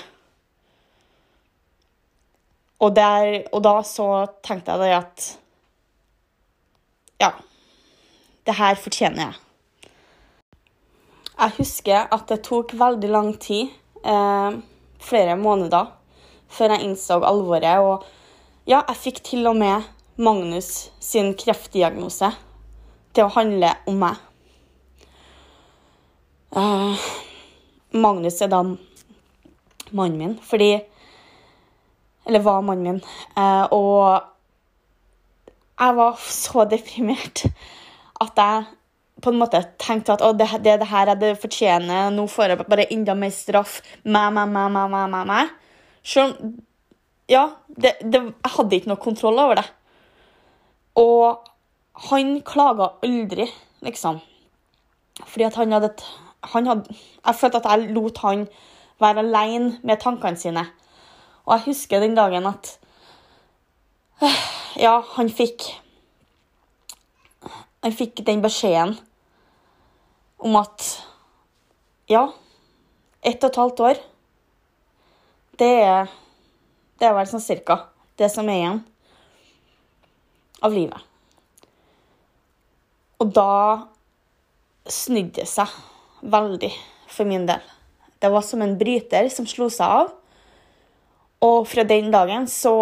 Og, 2.81 2.89
der, 2.95 3.43
og 3.53 3.61
da 3.63 3.75
så 3.85 4.07
tenkte 4.43 4.73
jeg 4.73 4.81
det 4.81 4.93
at 4.97 5.29
Ja, 7.21 7.35
det 8.49 8.55
her 8.57 8.79
fortjener 8.81 9.27
jeg. 9.27 9.35
Jeg 11.41 11.53
husker 11.57 12.09
at 12.13 12.25
det 12.29 12.39
tok 12.45 12.73
veldig 12.77 13.09
lang 13.09 13.29
tid, 13.41 13.69
eh, 14.05 14.57
flere 15.01 15.35
måneder, 15.37 15.91
før 16.49 16.73
jeg 16.73 16.87
innså 16.87 17.19
alvoret. 17.21 17.77
Og 17.85 18.03
ja, 18.65 18.81
jeg 18.87 18.97
fikk 19.03 19.23
til 19.29 19.47
og 19.49 19.55
med 19.61 19.85
Magnus 20.17 20.89
sin 20.99 21.33
kreftdiagnose 21.37 22.33
til 23.13 23.25
å 23.25 23.33
handle 23.37 23.75
om 23.89 24.01
meg. 24.01 24.17
Eh, 26.51 27.03
Magnus 27.95 28.41
er 28.43 28.49
da 28.51 28.59
mannen 29.91 30.17
min, 30.17 30.39
fordi 30.43 30.81
Eller 32.27 32.39
var 32.39 32.61
mannen 32.61 32.83
min. 32.83 33.01
Uh, 33.37 33.65
og 33.73 34.21
jeg 35.79 35.95
var 35.97 36.19
så 36.21 36.65
deprimert 36.69 37.45
at 38.21 38.37
jeg 38.37 38.65
på 39.21 39.31
en 39.31 39.39
måte 39.39 39.61
tenkte 39.81 40.13
at 40.13 40.37
det, 40.37 40.47
det, 40.61 40.75
det 40.83 40.89
her 40.91 41.09
er 41.09 41.17
det 41.17 41.31
fortjener, 41.41 42.11
nå 42.13 42.27
får 42.29 42.53
jeg 42.53 42.65
bare 42.69 42.85
enda 42.93 43.15
mer 43.17 43.33
straff. 43.33 43.79
Meg, 44.03 44.33
meg, 44.33 44.49
meg, 44.53 44.69
meg, 44.73 44.91
meg, 44.91 45.09
meg, 45.13 45.27
meg. 45.31 45.55
Selv 46.03 46.35
om 46.35 46.59
Ja, 47.31 47.45
det, 47.79 47.95
jeg 48.03 48.51
hadde 48.57 48.75
ikke 48.75 48.89
noe 48.91 48.99
kontroll 48.99 49.39
over 49.39 49.55
det. 49.61 49.65
Og 50.99 51.45
han 52.09 52.33
klaga 52.43 52.89
aldri, 53.05 53.45
liksom. 53.85 54.19
Fordi 55.25 55.45
at 55.47 55.55
han 55.55 55.71
hadde, 55.71 55.93
han 56.01 56.30
hadde 56.43 56.83
Jeg 57.25 57.35
følte 57.35 57.57
at 57.57 57.69
jeg 57.69 57.93
lot 57.93 58.17
han 58.17 58.47
være 58.99 59.19
alene 59.19 59.79
med 59.83 60.01
tankene 60.01 60.37
sine. 60.37 60.65
Og 61.45 61.53
jeg 61.57 61.65
husker 61.65 61.99
den 61.99 62.15
dagen 62.15 62.45
at 62.45 62.77
Ja, 64.79 65.01
han 65.15 65.29
fikk 65.29 65.65
Han 67.83 67.93
fikk 67.93 68.25
den 68.25 68.41
beskjeden 68.41 68.97
om 70.39 70.55
at 70.55 71.07
Ja, 72.09 72.27
ett 73.23 73.43
og 73.43 73.49
et 73.49 73.61
halvt 73.61 73.79
år 73.79 74.01
Det 75.59 75.73
er 75.83 76.05
Det 76.99 77.07
er 77.07 77.17
vel 77.17 77.29
sånn 77.29 77.41
cirka 77.41 77.85
det 78.19 78.27
som 78.29 78.49
er 78.51 78.59
igjen 78.59 78.79
av 80.61 80.73
livet. 80.75 80.99
Og 83.17 83.31
da 83.33 83.87
snudde 84.85 85.39
det 85.39 85.47
seg 85.49 85.71
veldig 86.21 86.71
for 87.11 87.29
min 87.29 87.45
del. 87.49 87.61
Det 88.21 88.29
var 88.29 88.43
som 88.45 88.61
en 88.61 88.77
bryter 88.77 89.29
som 89.33 89.47
slo 89.49 89.69
seg 89.73 89.87
av. 90.01 90.11
Og 91.41 91.65
fra 91.69 91.85
den 91.87 92.11
dagen 92.13 92.45
så 92.49 92.75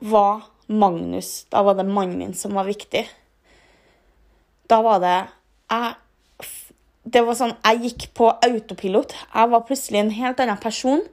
var 0.00 0.46
Magnus 0.68 1.46
Da 1.48 1.62
var 1.64 1.78
det 1.78 1.88
mannen 1.88 2.18
min 2.20 2.34
som 2.36 2.54
var 2.56 2.68
viktig. 2.68 3.06
Da 4.68 4.80
var 4.84 5.00
det 5.00 5.16
jeg, 5.72 5.94
Det 7.04 7.22
var 7.24 7.36
sånn 7.36 7.54
Jeg 7.64 7.84
gikk 7.84 8.08
på 8.16 8.30
autopilot. 8.32 9.14
Jeg 9.34 9.52
var 9.52 9.64
plutselig 9.68 10.00
en 10.00 10.16
helt 10.16 10.40
annen 10.44 10.60
person. 10.60 11.04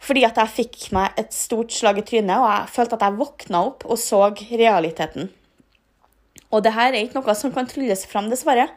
Fordi 0.00 0.24
at 0.28 0.36
jeg 0.40 0.54
fikk 0.60 0.90
meg 0.96 1.16
et 1.18 1.32
stort 1.34 1.72
slag 1.72 1.98
i 1.98 2.04
trynet, 2.04 2.36
og 2.36 2.46
jeg 2.46 2.72
følte 2.74 2.98
at 2.98 3.04
jeg 3.06 3.16
våkna 3.16 3.62
opp 3.70 3.86
og 3.88 3.98
så 3.98 4.26
realiteten. 4.28 5.30
Og 6.52 6.62
det 6.62 6.74
her 6.76 6.92
er 6.92 7.00
ikke 7.00 7.18
noe 7.18 7.34
som 7.34 7.52
kan 7.54 7.66
trylles 7.66 8.04
fram, 8.06 8.28
dessverre. 8.30 8.68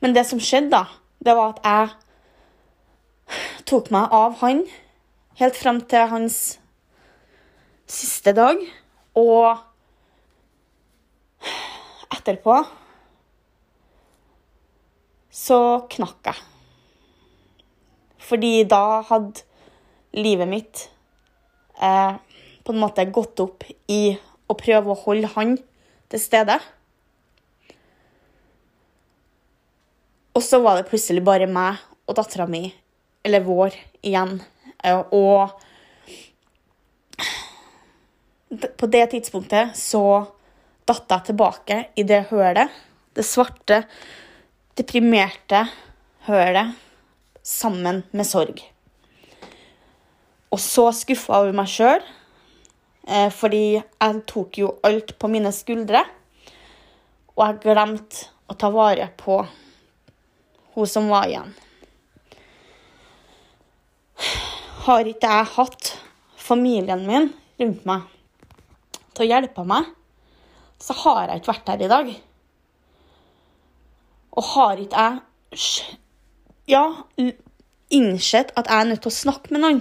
Men 0.00 0.14
det 0.14 0.26
som 0.28 0.40
skjedde, 0.42 0.70
da, 0.70 0.84
det 1.24 1.34
var 1.34 1.56
at 1.56 1.64
jeg 1.66 3.64
tok 3.68 3.90
meg 3.92 4.12
av 4.14 4.38
han 4.42 4.62
helt 5.40 5.56
fram 5.58 5.80
til 5.90 6.06
hans 6.10 6.58
siste 7.88 8.34
dag. 8.36 8.60
Og 9.18 9.58
etterpå 12.14 12.60
så 15.38 15.58
knakk 15.90 16.30
jeg. 16.30 16.46
Fordi 18.28 18.52
da 18.68 19.00
hadde 19.08 19.44
livet 20.18 20.48
mitt 20.50 20.84
eh, 21.80 22.14
på 22.64 22.74
en 22.74 22.82
måte 22.82 23.06
gått 23.12 23.40
opp 23.40 23.64
i 23.88 24.02
å 24.48 24.56
prøve 24.58 24.92
å 24.92 25.02
holde 25.06 25.30
han 25.36 25.56
til 26.12 26.20
stede. 26.20 26.58
Og 30.38 30.42
så 30.46 30.60
var 30.62 30.76
det 30.78 30.86
plutselig 30.86 31.24
bare 31.26 31.48
meg 31.50 31.80
og 32.06 32.14
dattera 32.14 32.44
mi, 32.46 32.68
eller 33.26 33.42
vår, 33.42 33.74
igjen. 34.06 34.36
Eh, 34.86 35.00
og 35.10 35.50
på 38.78 38.86
det 38.86 39.08
tidspunktet 39.16 39.74
så 39.74 40.04
datt 40.86 41.10
jeg 41.10 41.26
tilbake 41.32 41.80
i 41.98 42.06
det 42.06 42.28
hølet. 42.30 42.70
Det 43.18 43.26
svarte, 43.26 43.82
deprimerte 44.78 45.66
hølet 46.30 46.70
sammen 47.42 48.04
med 48.14 48.30
sorg. 48.30 48.62
Og 50.54 50.62
så 50.62 50.86
skuffa 50.94 51.42
over 51.42 51.52
meg 51.64 51.66
sjøl, 51.74 52.02
eh, 53.10 53.26
fordi 53.34 53.64
jeg 53.74 54.26
tok 54.30 54.62
jo 54.62 54.76
alt 54.86 55.18
på 55.18 55.34
mine 55.34 55.50
skuldre. 55.50 56.06
Og 57.34 57.42
jeg 57.42 57.64
glemte 57.66 58.30
å 58.46 58.54
ta 58.54 58.70
vare 58.70 59.10
på 59.18 59.42
hun 60.78 60.90
som 60.90 61.08
var 61.10 61.26
igjen. 61.26 61.50
Har 64.86 65.10
ikke 65.10 65.30
jeg 65.30 65.52
hatt 65.56 65.92
familien 66.38 67.04
min 67.06 67.30
rundt 67.58 67.84
meg 67.88 68.06
til 69.12 69.26
å 69.26 69.28
hjelpe 69.28 69.64
meg, 69.66 69.88
så 70.78 70.94
har 71.02 71.28
jeg 71.28 71.40
ikke 71.40 71.52
vært 71.52 71.72
her 71.72 71.82
i 71.82 71.90
dag. 71.90 72.10
Og 74.38 74.50
har 74.54 74.80
ikke 74.80 75.06
jeg 75.08 75.96
ja, 76.68 76.84
innsett 77.90 78.52
at 78.54 78.68
jeg 78.68 78.76
er 78.76 78.90
nødt 78.90 79.02
til 79.02 79.10
å 79.10 79.18
snakke 79.18 79.54
med 79.54 79.64
noen, 79.64 79.80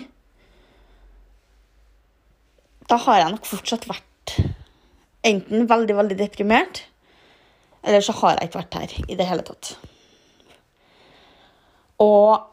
da 2.87 2.95
har 3.03 3.19
jeg 3.19 3.33
nok 3.33 3.47
fortsatt 3.49 3.83
vært 3.89 4.37
enten 5.27 5.67
veldig, 5.67 5.95
veldig 5.97 6.17
deprimert, 6.19 6.85
eller 7.83 8.03
så 8.03 8.15
har 8.21 8.37
jeg 8.37 8.49
ikke 8.49 8.61
vært 8.61 8.79
her 8.79 8.95
i 9.11 9.17
det 9.19 9.27
hele 9.27 9.43
tatt. 9.47 9.75
Og 12.03 12.43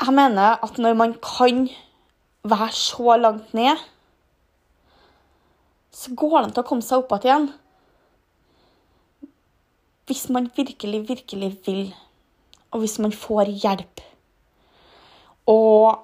jeg 0.00 0.14
mener 0.16 0.60
at 0.64 0.78
når 0.78 0.94
man 0.96 1.14
kan 1.20 1.66
være 2.44 2.72
så 2.72 3.16
langt 3.20 3.54
ned, 3.54 3.76
så 5.92 6.14
går 6.16 6.38
det 6.38 6.44
an 6.46 6.54
til 6.54 6.62
å 6.62 6.68
komme 6.68 6.86
seg 6.86 7.02
opp 7.02 7.24
igjen. 7.24 7.50
Hvis 10.08 10.28
man 10.32 10.48
virkelig, 10.56 11.02
virkelig 11.08 11.50
vil, 11.66 11.82
og 12.72 12.80
hvis 12.82 12.98
man 13.02 13.12
får 13.12 13.52
hjelp. 13.62 14.00
Og 15.50 16.00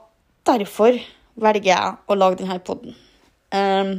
derfor 0.46 0.98
velger 1.36 1.70
jeg 1.72 1.96
å 2.06 2.18
lage 2.18 2.42
denne 2.42 2.60
poden. 2.60 2.94
Um, 3.54 3.98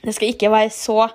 det 0.00 0.14
skal 0.14 0.32
ikke 0.32 0.52
være 0.52 0.70
så 0.72 1.08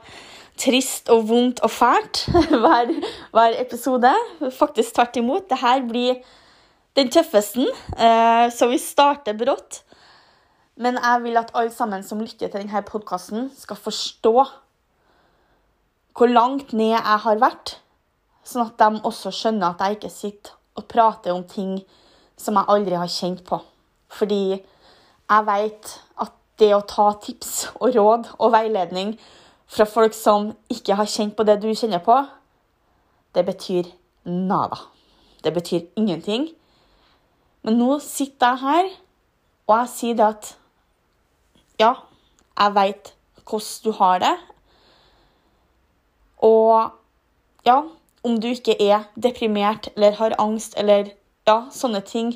trist 0.59 1.09
og 1.13 1.27
vondt 1.29 1.61
og 1.65 1.71
fælt 1.71 2.25
hver, 2.63 2.91
hver 3.35 3.57
episode. 3.61 4.11
Faktisk 4.51 4.95
tvert 4.95 5.19
imot. 5.21 5.49
Det 5.49 5.59
her 5.61 5.83
blir 5.87 6.21
den 6.95 7.11
tøffeste, 7.11 7.67
eh, 7.99 8.47
så 8.51 8.69
vi 8.71 8.79
starter 8.79 9.35
brått. 9.37 9.81
Men 10.75 10.99
jeg 10.99 11.23
vil 11.23 11.39
at 11.39 11.51
alle 11.55 11.71
sammen 11.71 12.03
som 12.03 12.19
lytter 12.23 12.47
til 12.47 12.61
denne 12.61 12.83
podkasten, 12.87 13.49
skal 13.55 13.79
forstå 13.79 14.35
hvor 16.15 16.31
langt 16.31 16.71
ned 16.73 16.93
jeg 16.93 17.19
har 17.25 17.39
vært, 17.41 17.77
sånn 18.47 18.69
at 18.69 18.79
de 18.79 19.01
også 19.03 19.33
skjønner 19.35 19.73
at 19.73 19.81
jeg 19.83 19.97
ikke 19.97 20.11
sitter 20.13 20.55
og 20.79 20.87
prater 20.91 21.35
om 21.35 21.43
ting 21.47 21.79
som 22.39 22.55
jeg 22.59 22.71
aldri 22.71 22.99
har 22.99 23.11
kjent 23.11 23.43
på. 23.47 23.59
Fordi 24.11 24.43
jeg 24.55 25.47
vet 25.49 25.95
at 26.23 26.35
det 26.59 26.71
å 26.75 26.83
ta 26.87 27.09
tips 27.23 27.53
og 27.81 27.95
råd 27.95 28.29
og 28.37 28.53
veiledning 28.53 29.15
fra 29.67 29.85
folk 29.85 30.13
som 30.13 30.51
ikke 30.69 30.95
har 30.95 31.09
kjent 31.09 31.35
på 31.35 31.45
det 31.47 31.59
du 31.61 31.71
kjenner 31.73 32.03
på, 32.03 32.17
det 33.35 33.45
betyr 33.45 33.89
nada. 34.25 34.77
Det 35.43 35.53
betyr 35.53 35.87
ingenting. 35.97 36.49
Men 37.63 37.79
nå 37.81 37.99
sitter 37.99 38.53
jeg 38.53 38.61
her, 38.61 38.89
og 39.67 39.77
jeg 39.79 39.91
sier 39.93 40.17
det 40.17 40.25
at 40.25 40.51
ja, 41.79 41.93
jeg 42.59 42.75
veit 42.75 43.13
hvordan 43.45 43.83
du 43.83 43.91
har 43.97 44.19
det. 44.23 44.35
Og 46.45 46.91
ja, 47.65 47.81
om 48.23 48.41
du 48.41 48.47
ikke 48.47 48.77
er 48.81 49.05
deprimert 49.15 49.89
eller 49.95 50.17
har 50.19 50.35
angst 50.41 50.77
eller 50.77 51.11
ja, 51.47 51.65
sånne 51.71 52.01
ting 52.01 52.35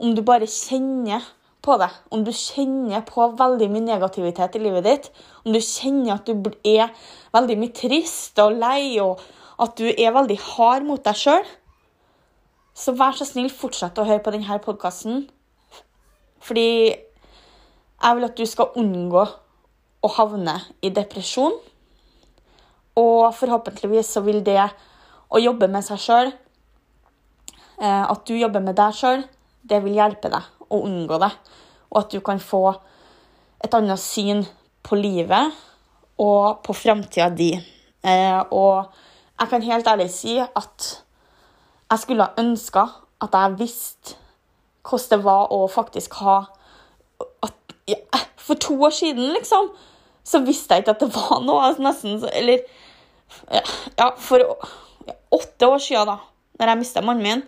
Om 0.00 0.14
du 0.16 0.22
bare 0.24 0.46
kjenner 0.48 1.20
på 1.62 1.76
det, 1.80 1.90
om 2.12 2.22
du 2.24 2.32
kjenner 2.32 3.02
på 3.06 3.26
veldig 3.36 3.68
mye 3.72 3.84
negativitet 3.84 4.56
i 4.56 4.62
livet 4.62 4.86
ditt, 4.86 5.08
om 5.44 5.52
du 5.52 5.60
kjenner 5.60 6.16
at 6.16 6.28
du 6.28 6.50
er 6.66 6.92
veldig 7.34 7.56
mye 7.60 7.74
trist 7.76 8.40
og 8.40 8.56
lei, 8.60 8.96
og 9.02 9.20
at 9.60 9.76
du 9.76 9.90
er 9.90 10.14
veldig 10.16 10.38
hard 10.54 10.86
mot 10.88 11.02
deg 11.04 11.18
sjøl, 11.20 11.44
så 12.76 12.94
vær 12.96 13.16
så 13.16 13.26
snill, 13.28 13.50
fortsett 13.52 13.98
å 14.00 14.06
høre 14.08 14.22
på 14.24 14.32
denne 14.32 14.56
podkasten. 14.64 15.26
Fordi 16.40 16.70
jeg 16.96 18.16
vil 18.16 18.28
at 18.30 18.38
du 18.38 18.46
skal 18.48 18.72
unngå 18.80 19.24
å 20.00 20.12
havne 20.16 20.54
i 20.80 20.88
depresjon. 20.96 21.58
Og 22.96 23.26
forhåpentligvis 23.36 24.14
så 24.16 24.22
vil 24.24 24.40
det 24.46 24.62
å 25.30 25.42
jobbe 25.42 25.68
med 25.68 25.84
seg 25.84 26.00
sjøl, 26.00 26.32
eh, 27.82 28.04
at 28.06 28.24
du 28.24 28.32
jobber 28.38 28.64
med 28.64 28.80
deg 28.80 28.96
sjøl, 28.96 29.26
det 29.60 29.82
vil 29.84 30.00
hjelpe 30.00 30.32
deg 30.32 30.59
å 30.70 30.82
unngå 30.86 31.18
det. 31.22 31.30
Og 31.90 32.02
at 32.02 32.14
du 32.14 32.20
kan 32.24 32.40
få 32.42 32.64
et 33.64 33.74
annet 33.76 34.00
syn 34.00 34.44
på 34.86 34.96
livet 34.96 35.52
og 36.20 36.62
på 36.64 36.76
framtida 36.76 37.28
di. 37.34 37.52
Eh, 38.04 38.40
og 38.50 38.90
jeg 39.40 39.50
kan 39.50 39.66
helt 39.66 39.88
ærlig 39.88 40.08
si 40.14 40.38
at 40.40 40.88
jeg 41.90 42.02
skulle 42.02 42.28
ha 42.28 42.40
ønska 42.40 42.86
at 43.20 43.36
jeg 43.36 43.58
visste 43.60 44.16
hvordan 44.86 45.10
det 45.12 45.24
var 45.26 45.52
å 45.52 45.66
faktisk 45.68 46.14
ha 46.22 46.38
at, 47.44 47.54
ja, 47.88 48.00
For 48.40 48.58
to 48.58 48.74
år 48.82 48.90
siden, 48.90 49.28
liksom, 49.36 49.68
så 50.24 50.40
visste 50.42 50.74
jeg 50.74 50.82
ikke 50.82 50.94
at 50.96 51.02
det 51.04 51.10
var 51.14 51.42
noe. 51.44 51.68
Altså 51.68 51.84
nesten, 51.84 52.16
eller 52.32 52.64
ja, 53.52 54.08
for 54.18 54.42
ja, 54.42 55.14
åtte 55.36 55.68
år 55.68 55.78
siden, 55.84 56.08
da 56.08 56.16
når 56.60 56.74
jeg 56.74 56.80
mista 56.82 57.00
mannen 57.00 57.24
min, 57.24 57.42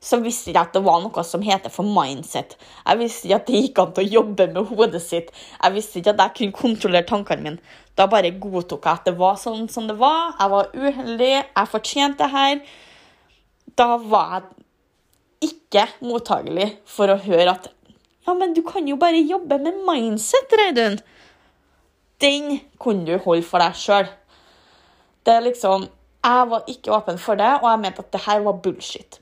så 0.00 0.20
visste 0.22 0.52
jeg 0.52 0.60
at 0.60 0.74
det 0.76 0.84
var 0.86 1.00
noe 1.02 1.24
som 1.26 1.42
heter 1.42 1.72
for 1.74 1.86
mindset. 1.86 2.54
Jeg 2.84 3.00
visste 3.00 3.26
ikke 3.26 3.38
at 3.40 3.48
det 3.48 3.62
gikk 3.62 3.80
an 3.82 3.94
til 3.96 4.04
å 4.04 4.12
jobbe 4.18 4.46
med 4.52 4.70
hodet 4.70 5.02
sitt. 5.02 5.32
Jeg 5.58 5.74
visste 5.74 5.98
ikke 5.98 6.14
at 6.14 6.22
jeg 6.22 6.36
kunne 6.38 6.58
kontrollere 6.60 7.08
tankene 7.08 7.44
mine. 7.44 7.74
Da 7.98 8.06
bare 8.10 8.30
godtok 8.30 8.86
jeg 8.86 9.00
at 9.00 9.08
det 9.10 9.16
var 9.18 9.40
sånn 9.40 9.66
som 9.72 9.88
det 9.90 9.98
var. 9.98 10.36
Jeg 10.38 10.54
var 10.54 10.70
uheldig, 10.74 11.34
jeg 11.42 11.72
fortjente 11.72 12.22
det 12.22 12.30
her. 12.36 12.62
Da 13.78 13.90
var 13.98 14.38
jeg 14.38 15.50
ikke 15.50 15.88
mottagelig 16.06 16.70
for 16.88 17.10
å 17.10 17.20
høre 17.26 17.56
at 17.56 17.74
Ja, 18.28 18.34
men 18.36 18.52
du 18.52 18.60
kan 18.60 18.84
jo 18.84 18.98
bare 19.00 19.22
jobbe 19.24 19.56
med 19.62 19.78
mindset, 19.86 20.52
Reidun. 20.52 20.98
Den 22.20 22.58
kunne 22.76 23.06
du 23.06 23.22
holde 23.24 23.46
for 23.46 23.62
deg 23.62 23.78
sjøl. 23.78 24.10
Det 25.24 25.32
er 25.32 25.46
liksom 25.46 25.86
Jeg 26.26 26.50
var 26.50 26.66
ikke 26.68 26.92
åpen 26.92 27.18
for 27.18 27.38
det, 27.38 27.54
og 27.62 27.70
jeg 27.70 27.80
mente 27.80 28.02
at 28.04 28.12
det 28.12 28.20
her 28.26 28.42
var 28.44 28.58
bullshit. 28.62 29.20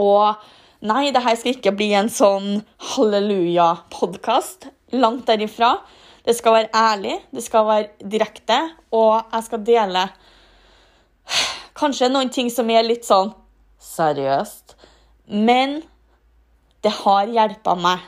Og 0.00 0.36
nei, 0.86 1.10
det 1.12 1.22
her 1.24 1.36
skal 1.38 1.56
ikke 1.56 1.74
bli 1.76 1.90
en 1.96 2.10
sånn 2.12 2.60
halleluja-podkast. 2.94 4.68
Langt 4.96 5.26
derifra. 5.28 5.76
Det 6.26 6.34
skal 6.36 6.56
være 6.56 6.70
ærlig, 6.74 7.20
det 7.30 7.42
skal 7.44 7.66
være 7.68 8.08
direkte, 8.10 8.56
og 8.90 9.30
jeg 9.30 9.46
skal 9.46 9.60
dele 9.66 10.08
kanskje 11.78 12.08
noen 12.10 12.32
ting 12.34 12.50
som 12.50 12.70
er 12.74 12.82
litt 12.86 13.06
sånn 13.06 13.30
seriøst. 13.82 14.74
Men 15.30 15.80
det 16.82 16.92
har 17.02 17.30
hjulpet 17.30 17.82
meg. 17.82 18.02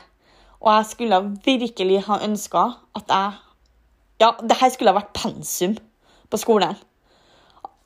Og 0.59 0.73
jeg 0.73 0.87
skulle 0.89 1.21
virkelig 1.45 2.01
ha 2.09 2.19
ønska 2.25 2.65
at 2.99 3.15
jeg 3.15 3.45
Ja, 4.19 4.33
det 4.43 4.57
her 4.59 4.67
skulle 4.73 4.91
ha 4.91 4.99
vært 4.99 5.13
pensum 5.15 5.77
på 6.27 6.37
skolen. 6.41 6.75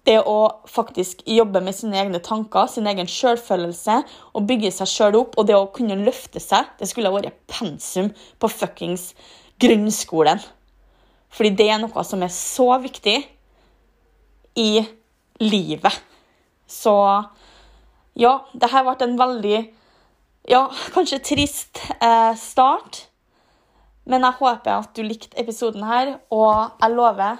Det 0.03 0.17
å 0.27 0.39
faktisk 0.67 1.21
jobbe 1.29 1.61
med 1.63 1.75
sine 1.77 2.01
egne 2.01 2.19
tanker, 2.23 2.67
sin 2.67 2.87
egen 2.91 3.07
sjølfølelse 3.07 4.01
og 4.35 4.47
bygge 4.49 4.73
seg 4.75 4.89
sjøl 4.91 5.19
opp, 5.21 5.37
og 5.39 5.47
det 5.47 5.55
å 5.55 5.69
kunne 5.71 5.95
løfte 6.01 6.41
seg, 6.43 6.67
det 6.79 6.89
skulle 6.89 7.11
vært 7.13 7.37
pensum 7.47 8.11
på 8.39 8.49
fuckings 8.51 9.13
grunnskolen. 9.63 10.43
Fordi 11.33 11.53
det 11.55 11.69
er 11.71 11.79
noe 11.81 12.03
som 12.05 12.21
er 12.25 12.33
så 12.35 12.67
viktig 12.83 13.15
i 14.59 14.83
livet. 15.41 15.95
Så 16.67 16.93
ja, 18.19 18.33
det 18.53 18.69
her 18.69 18.85
ble 18.85 19.07
en 19.07 19.17
veldig 19.17 19.57
ja, 20.49 20.67
kanskje 20.93 21.21
trist 21.23 21.79
eh, 21.99 22.35
start. 22.37 23.05
Men 24.03 24.25
jeg 24.27 24.39
håper 24.41 24.75
at 24.75 24.91
du 24.97 25.03
likte 25.05 25.39
episoden 25.39 25.85
her, 25.87 26.17
og 26.33 26.75
jeg 26.81 26.95
lover 26.97 27.39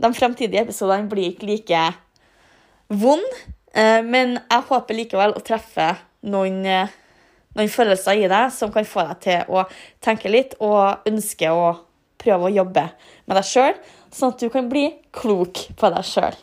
de 0.00 0.10
fremtidige 0.14 0.64
episodene 0.64 1.08
blir 1.10 1.32
ikke 1.32 1.48
like 1.48 1.84
vond. 2.88 3.40
Eh, 3.74 4.00
men 4.06 4.38
jeg 4.38 4.68
håper 4.68 4.98
likevel 4.98 5.34
å 5.34 5.42
treffe 5.44 5.90
noen, 6.30 6.60
eh, 6.66 6.94
noen 7.54 7.70
følelser 7.70 8.22
i 8.22 8.30
deg 8.30 8.52
som 8.54 8.72
kan 8.74 8.86
få 8.86 9.06
deg 9.08 9.20
til 9.20 9.54
å 9.54 9.66
tenke 10.04 10.30
litt 10.30 10.54
og 10.60 11.06
ønske 11.06 11.50
å 11.50 11.76
prøve 12.18 12.48
å 12.48 12.54
jobbe 12.54 12.88
med 13.26 13.36
deg 13.38 13.44
sjøl, 13.44 13.74
sånn 14.14 14.32
at 14.32 14.40
du 14.40 14.48
kan 14.52 14.68
bli 14.70 14.88
klok 15.12 15.66
på 15.76 15.90
deg 15.92 16.06
sjøl. 16.08 16.36